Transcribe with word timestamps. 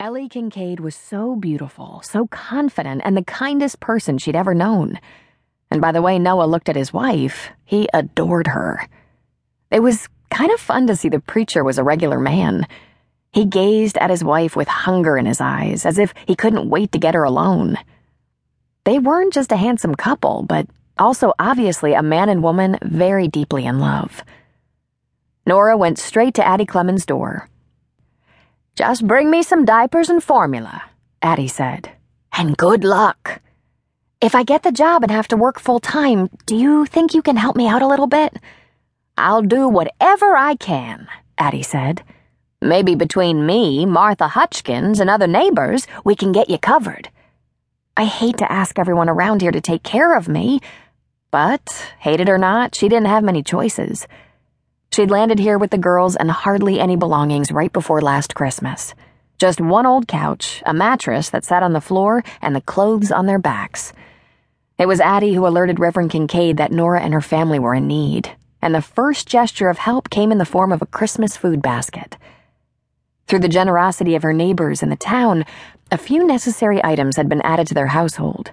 Ellie 0.00 0.28
Kincaid 0.28 0.78
was 0.78 0.94
so 0.94 1.34
beautiful, 1.34 2.02
so 2.04 2.28
confident, 2.28 3.02
and 3.04 3.16
the 3.16 3.24
kindest 3.24 3.80
person 3.80 4.16
she'd 4.16 4.36
ever 4.36 4.54
known. 4.54 5.00
And 5.72 5.80
by 5.80 5.90
the 5.90 6.00
way 6.00 6.20
Noah 6.20 6.46
looked 6.46 6.68
at 6.68 6.76
his 6.76 6.92
wife, 6.92 7.48
he 7.64 7.88
adored 7.92 8.46
her. 8.46 8.86
It 9.72 9.80
was 9.80 10.06
kind 10.30 10.52
of 10.52 10.60
fun 10.60 10.86
to 10.86 10.94
see 10.94 11.08
the 11.08 11.18
preacher 11.18 11.64
was 11.64 11.78
a 11.78 11.82
regular 11.82 12.20
man. 12.20 12.68
He 13.32 13.44
gazed 13.44 13.98
at 13.98 14.08
his 14.08 14.22
wife 14.22 14.54
with 14.54 14.68
hunger 14.68 15.18
in 15.18 15.26
his 15.26 15.40
eyes, 15.40 15.84
as 15.84 15.98
if 15.98 16.14
he 16.26 16.36
couldn't 16.36 16.70
wait 16.70 16.92
to 16.92 17.00
get 17.00 17.16
her 17.16 17.24
alone. 17.24 17.76
They 18.84 19.00
weren't 19.00 19.32
just 19.32 19.50
a 19.50 19.56
handsome 19.56 19.96
couple, 19.96 20.44
but 20.44 20.68
also 20.96 21.32
obviously 21.40 21.94
a 21.94 22.04
man 22.04 22.28
and 22.28 22.40
woman 22.40 22.78
very 22.82 23.26
deeply 23.26 23.66
in 23.66 23.80
love. 23.80 24.22
Nora 25.44 25.76
went 25.76 25.98
straight 25.98 26.34
to 26.34 26.46
Addie 26.46 26.66
Clemens' 26.66 27.04
door. 27.04 27.48
Just 28.78 29.04
bring 29.08 29.28
me 29.28 29.42
some 29.42 29.64
diapers 29.64 30.08
and 30.08 30.22
formula, 30.22 30.84
Addie 31.20 31.48
said. 31.48 31.90
And 32.32 32.56
good 32.56 32.84
luck. 32.84 33.42
If 34.20 34.36
I 34.36 34.44
get 34.44 34.62
the 34.62 34.70
job 34.70 35.02
and 35.02 35.10
have 35.10 35.26
to 35.28 35.36
work 35.36 35.58
full 35.58 35.80
time, 35.80 36.30
do 36.46 36.54
you 36.54 36.86
think 36.86 37.12
you 37.12 37.20
can 37.20 37.34
help 37.34 37.56
me 37.56 37.66
out 37.66 37.82
a 37.82 37.88
little 37.88 38.06
bit? 38.06 38.36
I'll 39.16 39.42
do 39.42 39.68
whatever 39.68 40.36
I 40.36 40.54
can, 40.54 41.08
Addie 41.36 41.64
said. 41.64 42.04
Maybe 42.62 42.94
between 42.94 43.44
me, 43.44 43.84
Martha 43.84 44.28
Hutchkins, 44.28 45.00
and 45.00 45.10
other 45.10 45.26
neighbors, 45.26 45.88
we 46.04 46.14
can 46.14 46.30
get 46.30 46.48
you 46.48 46.56
covered. 46.56 47.08
I 47.96 48.04
hate 48.04 48.38
to 48.38 48.52
ask 48.52 48.78
everyone 48.78 49.08
around 49.08 49.42
here 49.42 49.50
to 49.50 49.60
take 49.60 49.82
care 49.82 50.16
of 50.16 50.28
me, 50.28 50.60
but, 51.32 51.92
hate 51.98 52.20
it 52.20 52.28
or 52.28 52.38
not, 52.38 52.76
she 52.76 52.88
didn't 52.88 53.08
have 53.08 53.24
many 53.24 53.42
choices. 53.42 54.06
She'd 54.92 55.10
landed 55.10 55.38
here 55.38 55.58
with 55.58 55.70
the 55.70 55.78
girls 55.78 56.16
and 56.16 56.30
hardly 56.30 56.80
any 56.80 56.96
belongings 56.96 57.52
right 57.52 57.72
before 57.72 58.00
last 58.00 58.34
Christmas. 58.34 58.94
Just 59.38 59.60
one 59.60 59.86
old 59.86 60.08
couch, 60.08 60.62
a 60.66 60.74
mattress 60.74 61.30
that 61.30 61.44
sat 61.44 61.62
on 61.62 61.72
the 61.72 61.80
floor, 61.80 62.24
and 62.42 62.56
the 62.56 62.60
clothes 62.60 63.12
on 63.12 63.26
their 63.26 63.38
backs. 63.38 63.92
It 64.76 64.86
was 64.86 65.00
Addie 65.00 65.34
who 65.34 65.46
alerted 65.46 65.78
Reverend 65.78 66.10
Kincaid 66.10 66.56
that 66.56 66.72
Nora 66.72 67.00
and 67.00 67.14
her 67.14 67.20
family 67.20 67.58
were 67.58 67.74
in 67.74 67.86
need, 67.86 68.32
and 68.60 68.74
the 68.74 68.82
first 68.82 69.28
gesture 69.28 69.68
of 69.68 69.78
help 69.78 70.10
came 70.10 70.32
in 70.32 70.38
the 70.38 70.44
form 70.44 70.72
of 70.72 70.82
a 70.82 70.86
Christmas 70.86 71.36
food 71.36 71.62
basket. 71.62 72.16
Through 73.28 73.40
the 73.40 73.48
generosity 73.48 74.16
of 74.16 74.24
her 74.24 74.32
neighbors 74.32 74.82
in 74.82 74.88
the 74.88 74.96
town, 74.96 75.44
a 75.92 75.98
few 75.98 76.26
necessary 76.26 76.82
items 76.82 77.16
had 77.16 77.28
been 77.28 77.42
added 77.42 77.66
to 77.68 77.74
their 77.74 77.88
household 77.88 78.52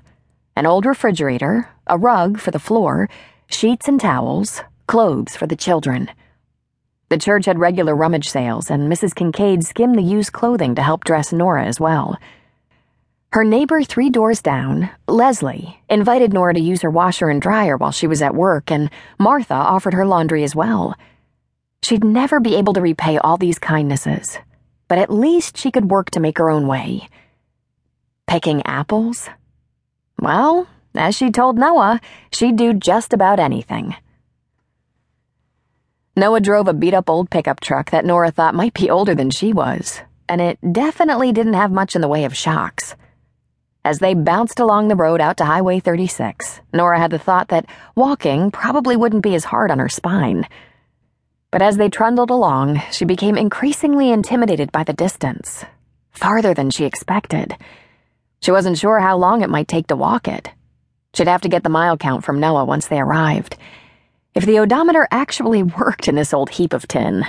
an 0.58 0.66
old 0.66 0.86
refrigerator, 0.86 1.70
a 1.88 1.98
rug 1.98 2.40
for 2.40 2.52
the 2.52 2.60
floor, 2.60 3.10
sheets 3.48 3.88
and 3.90 4.00
towels, 4.00 4.62
clothes 4.88 5.36
for 5.36 5.48
the 5.48 5.56
children. 5.56 6.10
The 7.10 7.18
church 7.18 7.46
had 7.46 7.60
regular 7.60 7.96
rummage 7.96 8.30
sales, 8.30 8.72
and 8.72 8.92
Mrs. 8.92 9.14
Kincaid 9.14 9.64
skimmed 9.64 9.98
the 9.98 10.04
used 10.04 10.34
clothing 10.34 10.74
to 10.76 10.82
help 10.82 11.04
dress 11.04 11.32
Nora 11.32 11.66
as 11.66 11.80
well. 11.80 12.18
Her 13.32 13.44
neighbor 13.44 13.84
three 13.84 14.10
doors 14.10 14.42
down, 14.42 14.90
Leslie, 15.08 15.80
invited 15.90 16.34
Nora 16.34 16.54
to 16.54 16.60
use 16.60 16.82
her 16.82 16.90
washer 16.90 17.30
and 17.30 17.42
dryer 17.42 17.78
while 17.78 17.92
she 17.92 18.08
was 18.08 18.22
at 18.22 18.34
work, 18.34 18.72
and 18.72 18.90
Martha 19.20 19.54
offered 19.54 19.94
her 19.94 20.06
laundry 20.06 20.44
as 20.44 20.56
well. 20.56 20.96
She'd 21.84 22.04
never 22.04 22.40
be 22.40 22.56
able 22.56 22.74
to 22.74 22.82
repay 22.82 23.18
all 23.18 23.38
these 23.38 23.60
kindnesses, 23.60 24.40
but 24.88 24.98
at 24.98 25.12
least 25.12 25.58
she 25.58 25.70
could 25.70 25.92
work 25.92 26.10
to 26.12 26.20
make 26.20 26.38
her 26.38 26.50
own 26.50 26.66
way. 26.66 27.08
Picking 28.26 28.66
apples? 28.66 29.30
Well, 30.20 30.68
as 30.96 31.16
she 31.16 31.30
told 31.30 31.58
Noah, 31.58 32.00
she'd 32.32 32.56
do 32.56 32.74
just 32.74 33.14
about 33.14 33.40
anything. 33.40 33.96
Noah 36.18 36.40
drove 36.40 36.70
a 36.70 36.74
beat 36.74 36.94
up 36.94 37.10
old 37.10 37.30
pickup 37.30 37.60
truck 37.60 37.92
that 37.92 38.06
Nora 38.06 38.32
thought 38.32 38.56
might 38.56 38.74
be 38.74 38.90
older 38.90 39.14
than 39.14 39.30
she 39.30 39.52
was, 39.52 40.00
and 40.30 40.40
it 40.40 40.58
definitely 40.72 41.34
didn't 41.34 41.56
have 41.56 41.74
much 41.74 41.94
in 41.94 42.00
the 42.02 42.08
way 42.08 42.24
of 42.24 42.34
shocks. 42.34 42.96
As 43.84 44.00
they 44.00 44.14
bounced 44.14 44.62
along 44.62 44.88
the 44.88 44.96
road 44.96 45.20
out 45.20 45.36
to 45.38 45.46
Highway 45.46 45.82
36, 45.82 46.62
Nora 46.72 47.00
had 47.00 47.12
the 47.12 47.20
thought 47.20 47.50
that 47.50 47.66
walking 47.96 48.50
probably 48.50 48.96
wouldn't 48.96 49.24
be 49.24 49.36
as 49.36 49.44
hard 49.44 49.72
on 49.72 49.80
her 49.80 49.90
spine. 49.90 50.48
But 51.52 51.62
as 51.62 51.76
they 51.76 51.90
trundled 51.90 52.30
along, 52.30 52.82
she 52.94 53.04
became 53.04 53.38
increasingly 53.38 54.10
intimidated 54.10 54.72
by 54.72 54.86
the 54.86 54.94
distance, 54.94 55.66
farther 56.12 56.54
than 56.54 56.70
she 56.70 56.86
expected. 56.86 57.58
She 58.42 58.52
wasn't 58.52 58.78
sure 58.78 59.02
how 59.02 59.18
long 59.18 59.42
it 59.42 59.50
might 59.50 59.68
take 59.68 59.88
to 59.88 59.98
walk 59.98 60.30
it. 60.30 60.50
She'd 61.14 61.28
have 61.28 61.42
to 61.42 61.50
get 61.50 61.64
the 61.64 61.70
mile 61.70 61.98
count 61.98 62.24
from 62.24 62.40
Noah 62.40 62.64
once 62.64 62.88
they 62.88 63.02
arrived 63.02 63.58
if 64.36 64.46
the 64.46 64.60
odometer 64.60 65.08
actually 65.12 65.64
worked 65.80 66.08
in 66.08 66.16
this 66.16 66.34
old 66.34 66.52
heap 66.52 66.74
of 66.74 66.88
tin. 66.88 67.26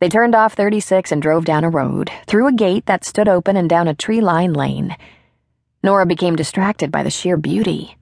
They 0.00 0.08
turned 0.08 0.34
off 0.34 0.54
36 0.54 1.10
and 1.10 1.22
drove 1.22 1.46
down 1.46 1.64
a 1.64 1.70
road, 1.70 2.10
through 2.26 2.48
a 2.48 2.52
gate 2.52 2.84
that 2.86 3.04
stood 3.04 3.28
open 3.28 3.56
and 3.56 3.70
down 3.70 3.88
a 3.88 3.94
tree 3.94 4.20
lined 4.20 4.56
lane. 4.56 4.94
Nora 5.82 6.04
became 6.04 6.36
distracted 6.36 6.90
by 6.90 7.02
the 7.02 7.10
sheer 7.10 7.36
beauty. 7.36 7.96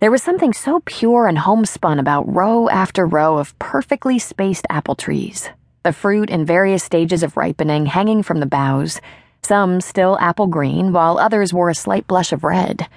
There 0.00 0.10
was 0.10 0.22
something 0.22 0.52
so 0.52 0.82
pure 0.84 1.26
and 1.26 1.38
homespun 1.38 1.98
about 1.98 2.32
row 2.32 2.68
after 2.68 3.06
row 3.06 3.38
of 3.38 3.58
perfectly 3.58 4.18
spaced 4.18 4.66
apple 4.68 4.94
trees, 4.94 5.48
the 5.84 5.92
fruit 5.92 6.28
in 6.28 6.44
various 6.44 6.84
stages 6.84 7.22
of 7.22 7.36
ripening 7.36 7.86
hanging 7.86 8.22
from 8.22 8.40
the 8.40 8.46
boughs, 8.46 9.00
some 9.42 9.80
still 9.80 10.18
apple 10.20 10.48
green, 10.48 10.92
while 10.92 11.18
others 11.18 11.52
wore 11.52 11.70
a 11.70 11.74
slight 11.74 12.06
blush 12.06 12.32
of 12.32 12.44
red 12.44 12.88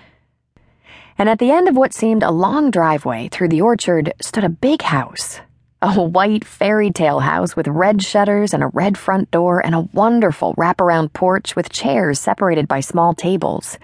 and 1.17 1.27
at 1.27 1.39
the 1.39 1.51
end 1.51 1.67
of 1.67 1.75
what 1.75 1.93
seemed 1.93 2.23
a 2.23 2.31
long 2.31 2.69
driveway 2.69 3.27
through 3.29 3.49
the 3.49 3.61
orchard 3.61 4.13
stood 4.21 4.43
a 4.43 4.49
big 4.49 4.81
house. 4.83 5.39
A 5.81 6.01
white 6.01 6.43
fairy 6.43 6.91
tale 6.91 7.19
house 7.19 7.55
with 7.55 7.67
red 7.67 8.01
shutters 8.01 8.53
and 8.53 8.63
a 8.63 8.67
red 8.67 8.97
front 8.97 9.29
door 9.31 9.63
and 9.63 9.75
a 9.75 9.87
wonderful 9.93 10.53
wraparound 10.55 11.13
porch 11.13 11.55
with 11.55 11.69
chairs 11.69 12.19
separated 12.19 12.67
by 12.67 12.79
small 12.79 13.13
tables. 13.13 13.77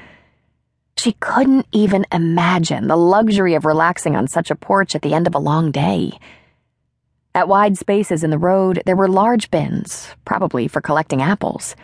She 0.98 1.14
couldn't 1.14 1.68
even 1.72 2.06
imagine 2.12 2.88
the 2.88 2.98
luxury 2.98 3.56
of 3.56 3.66
relaxing 3.66 4.16
on 4.16 4.28
such 4.28 4.52
a 4.52 4.56
porch 4.56 4.96
at 4.96 5.02
the 5.02 5.14
end 5.14 5.28
of 5.28 5.36
a 5.36 5.40
long 5.40 5.72
day. 5.72 6.14
At 7.36 7.48
wide 7.48 7.78
spaces 7.78 8.24
in 8.24 8.30
the 8.30 8.38
road, 8.38 8.84
there 8.86 8.96
were 8.96 9.08
large 9.08 9.50
bins, 9.50 10.10
probably 10.24 10.68
for 10.68 10.82
collecting 10.82 11.22
apples. 11.22 11.76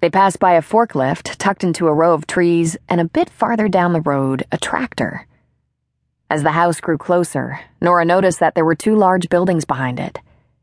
They 0.00 0.10
passed 0.10 0.38
by 0.38 0.52
a 0.52 0.62
forklift 0.62 1.36
tucked 1.36 1.62
into 1.62 1.86
a 1.86 1.92
row 1.92 2.14
of 2.14 2.26
trees, 2.26 2.76
and 2.88 3.00
a 3.00 3.04
bit 3.04 3.28
farther 3.28 3.68
down 3.68 3.92
the 3.92 4.00
road, 4.00 4.44
a 4.50 4.56
tractor. 4.56 5.26
As 6.30 6.42
the 6.42 6.52
house 6.52 6.80
grew 6.80 6.96
closer, 6.96 7.60
Nora 7.80 8.04
noticed 8.04 8.40
that 8.40 8.54
there 8.54 8.64
were 8.64 8.74
two 8.74 8.96
large 8.96 9.28
buildings 9.28 9.64
behind 9.64 10.00
it 10.00 10.18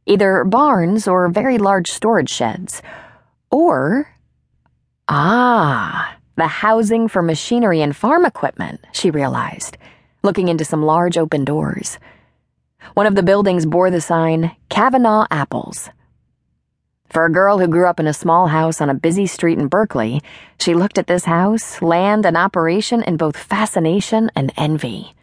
either 0.08 0.46
barns 0.46 1.06
or 1.06 1.28
very 1.28 1.58
large 1.58 1.92
storage 1.92 2.30
sheds. 2.30 2.82
Or. 3.52 4.08
Ah, 5.10 6.16
the 6.38 6.48
housing 6.48 7.10
for 7.10 7.22
machinery 7.22 7.82
and 7.82 7.96
farm 7.96 8.26
equipment, 8.26 8.80
she 8.94 9.12
realized, 9.12 9.78
looking 10.24 10.48
into 10.48 10.64
some 10.64 10.82
large 10.82 11.18
open 11.18 11.44
doors. 11.44 12.00
One 12.94 13.06
of 13.06 13.16
the 13.16 13.24
buildings 13.24 13.66
bore 13.66 13.92
the 13.92 14.00
sign 14.00 14.56
Cavanaugh 14.70 15.28
Apples. 15.30 15.90
For 17.10 17.26
a 17.26 17.32
girl 17.32 17.58
who 17.58 17.68
grew 17.68 17.88
up 17.88 18.00
in 18.00 18.08
a 18.08 18.14
small 18.14 18.48
house 18.48 18.82
on 18.82 18.90
a 18.90 18.94
busy 18.94 19.28
street 19.28 19.58
in 19.58 19.68
Berkeley, 19.68 20.22
she 20.60 20.74
looked 20.74 20.98
at 20.98 21.08
this 21.08 21.24
house, 21.24 21.82
land, 21.82 22.26
and 22.26 22.36
operation 22.36 23.02
in 23.02 23.16
both 23.16 23.38
fascination 23.38 24.30
and 24.36 24.52
envy. 24.58 25.16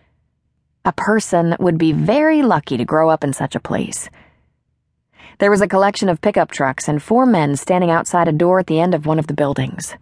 A 0.87 0.93
person 0.93 1.57
would 1.61 1.77
be 1.77 1.93
very 1.93 2.43
lucky 2.43 2.79
to 2.79 2.85
grow 2.85 3.11
up 3.11 3.23
in 3.23 3.35
such 3.35 3.55
a 3.55 3.61
place. 3.61 4.09
There 5.39 5.51
was 5.51 5.61
a 5.61 5.69
collection 5.69 6.09
of 6.09 6.23
pickup 6.23 6.51
trucks 6.51 6.89
and 6.89 7.03
four 7.03 7.27
men 7.27 7.57
standing 7.57 7.91
outside 7.91 8.29
a 8.29 8.33
door 8.33 8.61
at 8.61 8.67
the 8.67 8.81
end 8.81 8.95
of 8.95 9.05
one 9.05 9.19
of 9.19 9.27
the 9.27 9.35
buildings. 9.35 9.95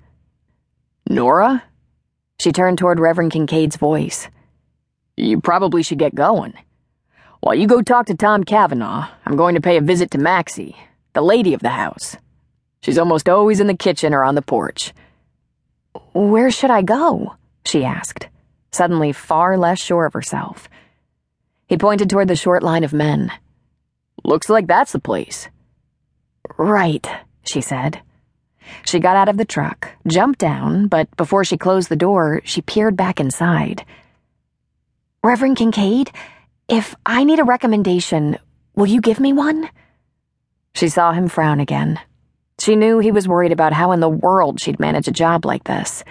Nora? 1.08 1.64
She 2.38 2.52
turned 2.52 2.78
toward 2.78 3.00
Reverend 3.00 3.32
Kincaid's 3.32 3.76
voice. 3.76 4.28
You 5.16 5.40
probably 5.40 5.82
should 5.82 5.98
get 5.98 6.14
going. 6.14 6.54
While 7.40 7.56
you 7.56 7.66
go 7.66 7.82
talk 7.82 8.06
to 8.06 8.14
Tom 8.14 8.44
Cavanaugh, 8.44 9.08
I'm 9.26 9.36
going 9.36 9.56
to 9.56 9.60
pay 9.60 9.76
a 9.76 9.80
visit 9.80 10.12
to 10.12 10.18
Maxie 10.18 10.76
the 11.14 11.22
lady 11.22 11.54
of 11.54 11.60
the 11.60 11.70
house. 11.70 12.16
She's 12.82 12.98
almost 12.98 13.28
always 13.28 13.60
in 13.60 13.66
the 13.66 13.76
kitchen 13.76 14.14
or 14.14 14.24
on 14.24 14.34
the 14.34 14.42
porch. 14.42 14.92
Where 16.12 16.50
should 16.50 16.70
I 16.70 16.82
go? 16.82 17.36
she 17.64 17.84
asked, 17.84 18.28
suddenly 18.72 19.12
far 19.12 19.56
less 19.56 19.78
sure 19.78 20.06
of 20.06 20.14
herself. 20.14 20.68
He 21.68 21.78
pointed 21.78 22.10
toward 22.10 22.28
the 22.28 22.36
short 22.36 22.62
line 22.62 22.84
of 22.84 22.92
men. 22.92 23.30
Looks 24.24 24.48
like 24.48 24.66
that's 24.66 24.92
the 24.92 24.98
place. 24.98 25.48
Right, 26.58 27.06
she 27.44 27.60
said. 27.60 28.00
She 28.84 28.98
got 28.98 29.16
out 29.16 29.28
of 29.28 29.36
the 29.36 29.44
truck, 29.44 29.88
jumped 30.06 30.38
down, 30.38 30.88
but 30.88 31.14
before 31.16 31.44
she 31.44 31.56
closed 31.56 31.88
the 31.88 31.96
door, 31.96 32.40
she 32.44 32.62
peered 32.62 32.96
back 32.96 33.20
inside. 33.20 33.84
Reverend 35.22 35.56
Kincaid, 35.56 36.10
if 36.68 36.94
I 37.06 37.24
need 37.24 37.38
a 37.38 37.44
recommendation, 37.44 38.38
will 38.74 38.86
you 38.86 39.00
give 39.00 39.20
me 39.20 39.32
one? 39.32 39.68
She 40.74 40.88
saw 40.88 41.12
him 41.12 41.28
frown 41.28 41.60
again. 41.60 42.00
She 42.58 42.76
knew 42.76 42.98
he 42.98 43.12
was 43.12 43.28
worried 43.28 43.52
about 43.52 43.72
how 43.72 43.92
in 43.92 44.00
the 44.00 44.08
world 44.08 44.60
she'd 44.60 44.80
manage 44.80 45.08
a 45.08 45.12
job 45.12 45.44
like 45.44 45.64
this. 45.64 46.04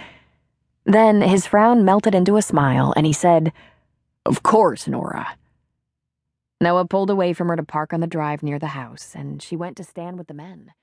Then 0.85 1.21
his 1.21 1.47
frown 1.47 1.85
melted 1.85 2.15
into 2.15 2.37
a 2.37 2.41
smile, 2.41 2.93
and 2.95 3.05
he 3.05 3.13
said, 3.13 3.53
Of 4.25 4.43
course, 4.43 4.87
Nora. 4.87 5.35
Noah 6.59 6.85
pulled 6.85 7.09
away 7.09 7.33
from 7.33 7.47
her 7.47 7.55
to 7.55 7.63
park 7.63 7.93
on 7.93 8.01
the 8.01 8.07
drive 8.07 8.43
near 8.43 8.59
the 8.59 8.67
house, 8.67 9.13
and 9.15 9.41
she 9.41 9.55
went 9.55 9.77
to 9.77 9.83
stand 9.83 10.17
with 10.17 10.27
the 10.27 10.33
men. 10.33 10.73